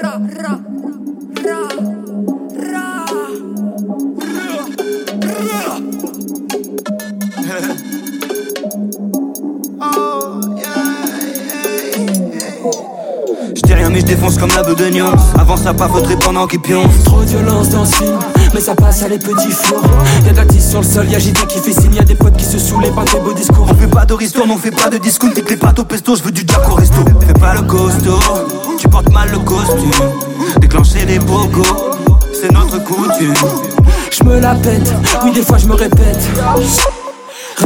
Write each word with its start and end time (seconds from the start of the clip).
Ra, 0.00 0.18
ra, 0.42 0.64
ra. 1.44 1.91
Avant 15.38 15.56
ça 15.56 15.74
pas 15.74 15.88
faudrait 15.88 16.16
pendant 16.16 16.46
qu'il 16.46 16.60
pionce. 16.60 17.04
Trop 17.04 17.20
de 17.20 17.26
violence 17.26 17.70
dans 17.70 17.84
ce 17.84 17.96
film 17.96 18.18
Mais 18.54 18.60
ça 18.60 18.74
passe 18.74 19.02
à 19.02 19.08
les 19.08 19.18
petits 19.18 19.50
fours. 19.50 19.82
Y'a 20.26 20.32
la 20.32 20.60
sur 20.60 20.80
le 20.80 20.86
sol, 20.86 21.08
y'a 21.08 21.18
JD 21.18 21.46
qui 21.46 21.58
fait 21.58 21.72
signe 21.72 21.94
Y'a 21.94 22.04
des 22.04 22.14
potes 22.14 22.36
qui 22.36 22.44
se 22.44 22.58
soulèvent 22.58 22.94
par 22.94 23.04
des 23.04 23.18
beaux 23.18 23.32
discours. 23.32 23.66
On 23.68 23.74
fait 23.74 23.88
pas 23.88 24.04
de 24.04 24.14
ristourne, 24.14 24.50
on 24.50 24.58
fait 24.58 24.70
pas 24.70 24.88
de 24.88 24.98
discount. 24.98 25.30
T'es 25.34 25.42
les 25.48 25.56
pâtes 25.56 25.78
au 25.78 25.84
pesto, 25.84 26.16
je 26.16 26.22
veux 26.22 26.30
du 26.30 26.42
jack 26.46 26.68
au 26.70 26.74
resto. 26.74 27.00
Fais 27.26 27.32
pas 27.34 27.54
le 27.54 27.62
costaud, 27.62 28.20
tu 28.78 28.88
portes 28.88 29.10
mal 29.10 29.30
le 29.30 29.38
costume. 29.38 29.90
Déclencher 30.60 31.04
des 31.04 31.18
bogos, 31.18 31.62
c'est 32.32 32.52
notre 32.52 32.82
coutume. 32.84 33.34
Je 34.10 34.24
me 34.24 34.38
la 34.38 34.54
pète, 34.54 34.92
oui 35.24 35.32
des 35.32 35.42
fois 35.42 35.58
je 35.58 35.66
me 35.66 35.74
répète 35.74 36.28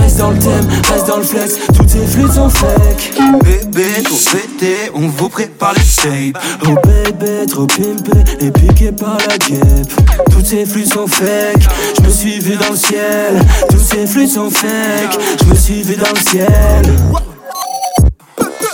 Reste 0.01 0.19
dans 0.19 0.31
le 0.31 0.39
thème, 0.39 0.69
reste 0.91 1.07
dans 1.07 1.17
le 1.19 1.23
flex, 1.23 1.55
toutes 1.75 1.89
ces 1.89 2.07
flûtes 2.07 2.33
sont 2.33 2.49
fake. 2.49 3.13
Bébé, 3.43 4.03
trop 4.05 4.17
pété, 4.33 4.77
on 4.95 5.09
vous 5.09 5.29
prépare 5.29 5.75
les 5.75 5.83
shapes. 5.83 6.39
Oh 6.65 6.75
bébé, 6.87 7.47
trop 7.47 7.67
pimpé 7.67 8.25
et 8.41 8.51
piqué 8.51 8.93
par 8.93 9.19
la 9.29 9.39
guêpe. 9.39 9.93
Toutes 10.31 10.47
ces 10.47 10.65
flûtes 10.67 10.93
sont 10.93 11.07
fake, 11.07 11.69
je 11.99 12.03
me 12.03 12.11
suis 12.11 12.39
vu 12.39 12.57
dans 12.57 12.71
le 12.71 12.77
ciel. 12.77 13.41
Toutes 13.69 13.81
ces 13.81 14.07
flûtes 14.07 14.31
sont 14.31 14.51
fake, 14.51 15.19
je 15.41 15.51
me 15.51 15.55
suis 15.55 15.83
vu 15.83 15.97
dans 15.97 16.11
le 16.11 16.31
ciel. 16.31 16.47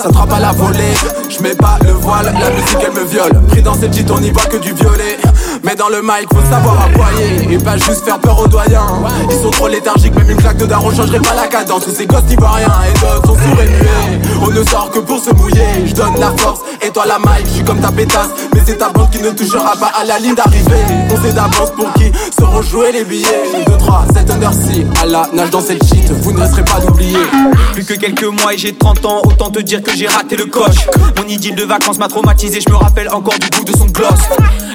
Ça 0.02 0.08
trappe 0.08 0.32
à 0.32 0.40
la 0.40 0.50
volée, 0.50 0.94
je 1.28 1.40
mets 1.44 1.54
pas 1.54 1.78
le 1.84 1.92
voile, 1.92 2.24
la 2.24 2.50
musique 2.50 2.78
elle 2.84 2.92
me 2.92 3.04
viole. 3.04 3.40
Pris 3.48 3.62
dans 3.62 3.74
cette 3.74 3.92
titres, 3.92 4.12
on 4.18 4.22
y 4.22 4.30
voit 4.30 4.46
que 4.46 4.56
du 4.56 4.72
violet. 4.72 5.16
Mais 5.62 5.76
dans 5.76 5.88
le 5.88 6.02
mic, 6.02 6.26
faut 6.32 6.42
savoir 6.50 6.86
aboyer 6.86 7.54
et 7.54 7.58
pas 7.58 7.76
juste 7.76 8.04
faire 8.04 8.18
peur 8.18 8.40
aux 8.40 8.48
doyens. 8.48 9.04
Ils 9.30 9.36
sont 9.36 9.50
trop 9.50 9.68
léthargiques, 9.68 10.16
même 10.16 10.28
une 10.30 10.38
claque 10.38 10.56
de 10.56 10.66
daron 10.66 10.90
changerait 10.90 11.20
pas 11.20 11.34
la 11.36 11.46
cadence. 11.46 11.84
Tous 11.84 11.94
ces 11.94 12.06
gosses 12.06 12.24
n'y 12.28 12.34
voient 12.34 12.50
rien 12.50 12.72
et 12.88 12.98
d'autres 12.98 13.26
sont 13.26 13.34
sourds 13.34 13.60
et 13.62 13.68
muets. 13.68 14.20
On 14.42 14.50
ne 14.50 14.64
sort 14.64 14.90
que 14.90 14.98
pour 14.98 15.22
se 15.22 15.32
mouiller. 15.34 15.86
Je 15.86 15.94
donne 15.94 16.18
la 16.18 16.32
force 16.36 16.62
et 16.84 16.90
toi 16.90 17.04
la 17.06 17.18
mic, 17.18 17.46
je 17.46 17.50
suis 17.50 17.64
comme 17.64 17.78
ta 17.78 17.92
pétasse. 17.92 18.30
Mais 18.54 18.62
c'est 18.66 18.78
ta 18.78 18.88
bande 18.88 19.10
qui 19.10 19.22
ne 19.22 19.30
touchera 19.30 19.76
pas 19.76 19.92
à 20.00 20.04
la 20.04 20.18
ligne 20.18 20.34
d'arrivée. 20.34 20.84
On 21.12 21.22
sait 21.22 21.32
d'avance 21.32 21.70
pour 21.76 21.92
qui 21.92 22.10
seront 22.36 22.62
joués 22.62 22.90
les 22.90 23.04
billets. 23.04 23.42
2, 23.68 23.76
3, 23.76 24.06
7 24.14 24.30
undersea, 24.32 24.80
à 24.80 24.81
la 25.12 25.28
nage 25.34 25.50
dans 25.50 25.60
cette 25.60 25.84
shit, 25.84 26.10
vous 26.10 26.32
ne 26.32 26.40
resterez 26.40 26.64
pas 26.64 26.80
d'oublier. 26.80 27.18
Plus 27.74 27.84
que 27.84 27.92
quelques 27.92 28.24
mois 28.24 28.54
et 28.54 28.58
j'ai 28.58 28.72
30 28.72 29.04
ans, 29.04 29.20
autant 29.24 29.50
te 29.50 29.60
dire 29.60 29.82
que 29.82 29.94
j'ai 29.94 30.06
raté 30.06 30.36
le 30.36 30.46
coche. 30.46 30.88
Mon 31.18 31.28
idylle 31.28 31.54
de 31.54 31.64
vacances 31.64 31.98
m'a 31.98 32.08
traumatisé, 32.08 32.60
je 32.66 32.70
me 32.72 32.76
rappelle 32.76 33.10
encore 33.10 33.38
du 33.38 33.48
goût 33.50 33.64
de 33.64 33.76
son 33.76 33.84
gloss. 33.84 34.08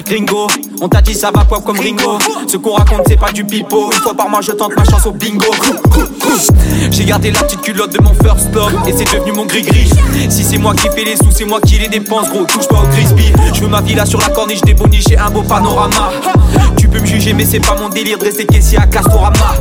Gringo, 0.06 0.48
on 0.80 0.88
t'a 0.88 1.02
dit 1.02 1.16
ça 1.16 1.32
va 1.32 1.44
pop 1.44 1.66
comme 1.66 1.80
Ringo. 1.80 2.20
Ce 2.48 2.56
qu'on 2.58 2.74
raconte, 2.74 3.02
c'est 3.08 3.20
pas 3.20 3.32
du 3.32 3.44
pipeau. 3.46 3.90
Une 3.92 4.00
fois 4.00 4.14
par 4.14 4.30
mois, 4.30 4.42
je 4.42 4.52
tente 4.52 4.76
ma 4.78 4.84
chance 4.84 5.08
au 5.08 5.12
bingo. 5.12 5.52
J'ai 6.92 7.06
gardé 7.06 7.32
la 7.32 7.40
petite 7.40 7.62
culotte 7.62 7.94
de 7.94 8.02
mon 8.04 8.14
first 8.14 8.54
love 8.54 8.74
et 8.88 8.94
c'est 8.96 9.12
devenu 9.12 9.32
mon 9.32 9.46
gris-gris. 9.46 9.90
Si 10.30 10.44
c'est 10.44 10.60
moi 10.60 10.76
qui 10.76 10.88
fais 10.96 11.04
les 11.04 11.16
sous, 11.16 11.32
c'est 11.32 11.46
moi 11.46 11.60
qui 11.62 11.80
les 11.80 11.88
dépense, 11.88 12.30
gros. 12.30 12.46
Touche 12.46 12.68
pas 12.68 12.84
au 12.84 12.88
crispy. 12.92 13.34
Je 13.54 13.62
veux 13.62 13.68
ma 13.68 13.82
villa 13.82 14.06
sur 14.06 14.20
la 14.20 14.30
corniche 14.30 14.62
des 14.62 14.76
bonnies, 14.76 15.02
j'ai 15.08 15.18
un 15.18 15.32
beau 15.32 15.42
panorama. 15.42 16.12
Tu 16.78 16.88
peux 16.88 17.00
me 17.00 17.06
juger, 17.06 17.34
mais 17.34 17.46
c'est 17.46 17.60
pas 17.60 17.76
mon 17.76 17.90
délire 17.90 18.20
de 18.20 18.26
rester 18.26 18.46
caissier 18.46 18.78
à 18.78 18.86
Castorama. 18.86 19.56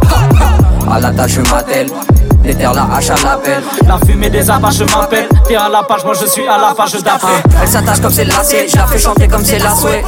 À 0.89 1.01
la 1.01 1.11
tâche, 1.11 1.33
je 1.33 2.26
la 2.55 2.89
hache 2.95 3.11
à 3.11 3.15
l'appel. 3.23 3.63
La 3.87 3.99
fumée 4.07 4.31
des 4.31 4.51
apaches 4.51 4.81
m'appelle. 4.81 5.29
T'es 5.47 5.57
à 5.57 5.69
la 5.69 5.83
page, 5.83 6.05
moi 6.05 6.15
je 6.21 6.27
suis 6.27 6.47
à 6.47 6.59
la 6.59 6.75
page 6.75 6.93
d'après. 7.03 7.43
Elle 7.63 7.69
s'attache 7.69 8.01
comme 8.01 8.13
c'est 8.13 8.25
lacé, 8.25 8.67
je 8.69 8.77
la 8.77 8.87
fais 8.87 8.99
chanter 8.99 9.29
comme 9.29 9.45
c'est 9.45 9.59
la 9.59 9.75
souhait. 9.75 10.05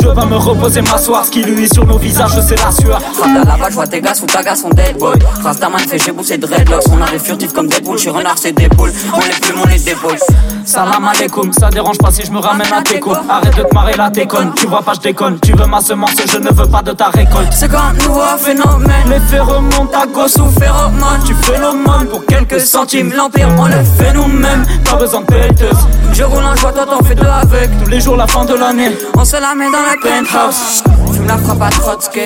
Je 0.00 0.08
vais 0.08 0.26
me 0.26 0.36
reposer, 0.36 0.80
m'asseoir. 0.82 1.24
Ce 1.24 1.30
qui 1.30 1.42
lui 1.42 1.68
sur 1.68 1.84
nos 1.84 1.98
visages, 1.98 2.40
c'est 2.46 2.62
la 2.62 2.70
sueur. 2.70 3.00
Frappe 3.14 3.36
à 3.42 3.58
la 3.58 3.68
je 3.68 3.74
vois 3.74 3.86
tes 3.86 4.00
gars 4.00 4.14
sous 4.14 4.26
ta 4.26 4.42
gasse, 4.42 4.62
on 4.64 4.70
dead 4.70 4.96
boy. 4.98 5.18
Phrase 5.40 5.60
man 5.60 5.78
fait 5.78 5.98
j'ai 5.98 6.12
boussé 6.12 6.38
dreadlocks. 6.38 6.84
On 6.92 7.00
arrive 7.02 7.20
furtif 7.20 7.52
comme 7.52 7.66
des 7.66 7.80
boules, 7.80 7.96
je 7.96 8.02
suis 8.02 8.10
renard, 8.10 8.36
c'est 8.36 8.52
des 8.52 8.68
boules. 8.68 8.92
On 9.12 9.20
les 9.20 9.40
plume, 9.40 9.60
on 9.62 9.66
les 9.66 9.78
déboule. 9.78 10.18
Salam 10.64 11.08
alaikum, 11.08 11.52
ça 11.52 11.68
dérange 11.70 11.98
pas 11.98 12.10
si 12.10 12.24
je 12.24 12.30
me 12.30 12.38
ramène 12.38 12.72
à 12.72 12.82
tes 12.82 13.00
côtes. 13.00 13.18
Arrête 13.28 13.56
de 13.56 13.62
te 13.62 13.74
marrer 13.74 13.94
la 13.96 14.10
déconne, 14.10 14.52
tu 14.54 14.66
vois 14.66 14.82
pas, 14.82 14.92
je 14.94 15.00
déconne. 15.00 15.38
Tu 15.40 15.52
veux 15.52 15.66
ma 15.66 15.80
semence, 15.80 16.10
je 16.24 16.38
ne 16.38 16.52
veux 16.52 16.66
pas 16.66 16.82
de 16.82 16.92
ta 16.92 17.06
récolte. 17.06 17.52
C'est 17.52 17.68
quand 17.68 17.92
nouveau 18.04 18.20
phénomène? 18.38 19.08
Les 19.08 19.20
faits 19.20 19.42
remontent 19.42 19.98
à 19.98 20.06
gauche 20.06 20.36
ou 20.38 20.48
phéromone. 20.60 21.20
Tu 21.26 21.34
fais 21.56 22.06
pour 22.06 22.24
quelques 22.26 22.60
centimes. 22.60 23.12
L'empire, 23.16 23.48
on 23.58 23.66
le 23.66 23.82
nous-mêmes. 24.12 24.64
Pas 24.84 24.96
besoin 24.96 25.20
de 25.20 25.26
péteuse. 25.26 25.78
Je 26.12 26.24
roule 26.24 26.44
en 26.44 26.54
joie, 26.56 26.72
toi 26.72 26.86
t'en 26.86 27.04
fais 27.04 27.14
deux 27.14 27.26
avec. 27.26 27.70
Tous 27.82 27.90
les 27.90 28.00
jours, 28.00 28.16
la 28.16 28.26
fin 28.26 28.44
de 28.44 28.54
l'année. 28.54 28.96
On 29.16 29.24
se 29.24 29.36
la 29.36 29.54
met 29.54 29.66
dans 29.66 29.82
la 29.82 29.96
penthouse. 30.00 30.82
Fume 31.12 31.26
la 31.26 31.38
frappe 31.38 31.62
à 31.62 31.70
Trotsky. 31.70 32.20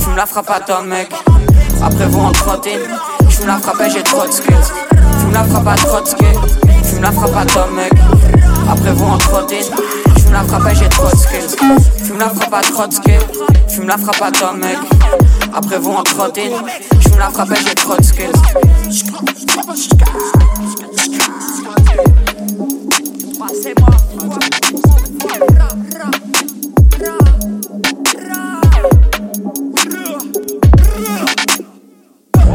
Fume 0.00 0.16
la 0.16 0.26
frappe 0.26 0.50
à 0.50 0.60
ton 0.60 0.82
mec. 0.82 1.10
Après 1.82 2.06
vous 2.06 2.20
en 2.20 2.32
trottine. 2.32 2.80
J'fume 3.28 3.46
la 3.46 3.58
frappe 3.58 3.80
et 3.80 3.90
j'ai 3.90 4.02
skills. 4.32 4.72
Fume 5.20 5.32
la 5.32 5.44
frappe 5.44 5.68
à 5.68 5.74
Trotsky. 5.74 6.24
Fume 6.84 7.02
la 7.02 7.12
frappe 7.12 7.36
à 7.36 7.44
ton 7.44 7.74
mec. 7.74 7.92
Après 8.70 8.92
vous 8.92 9.06
en 9.06 9.18
trottine. 9.18 9.58
J'fume 10.16 10.32
la 10.32 10.42
frappe 10.42 10.72
et 10.72 10.74
j'ai 10.74 10.88
skills. 11.16 12.04
Fume 12.04 12.18
la 12.18 12.28
frappe 12.28 12.54
à 12.54 12.60
Trotsky. 12.60 13.12
Fume 13.68 13.86
la 13.86 13.96
frappe 13.96 14.22
à 14.22 14.30
ton 14.30 14.54
mec. 14.54 14.78
Après 15.54 15.78
vous 15.78 15.92
en 15.92 16.02
trottine. 16.02 16.52
J'fume 17.00 17.18
la 17.18 17.30
frappe 17.30 17.50
et 17.52 17.56
j'ai 17.56 17.74
trop 17.74 17.96
de 17.96 18.02
skills. 18.02 18.32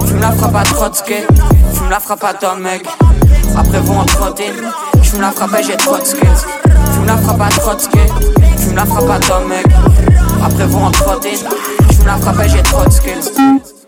Fume 0.05 0.19
la 0.19 0.31
frappe 0.31 0.55
à 0.55 0.63
Trotsky, 0.63 1.13
fume 1.73 1.89
la 1.89 1.99
frappe 1.99 2.23
à 2.23 2.33
ton 2.33 2.55
mec. 2.57 2.85
Après 3.57 3.79
vous 3.79 3.93
en 3.93 4.05
trottine, 4.05 4.53
j'fume 5.01 5.21
la 5.21 5.31
frappe 5.31 5.55
et 5.59 5.63
j'ai 5.63 5.77
trop 5.77 5.97
de 5.97 6.05
skills. 6.05 6.45
Fume 6.93 7.05
la 7.05 7.17
frappe 7.17 7.41
à 7.41 7.49
Trotsky, 7.49 7.99
fume 8.57 8.75
la 8.75 8.85
frappe 8.85 9.09
à 9.09 9.19
ton 9.19 9.45
mec. 9.47 9.65
Après 10.43 10.65
vous 10.65 10.79
en 10.79 10.91
trottine, 10.91 11.47
j'fume 11.89 12.05
la 12.05 12.17
frappe 12.17 12.41
et 12.43 12.49
j'ai 12.49 12.63
trop 12.63 12.85
de 12.85 12.91
skills. 12.91 13.82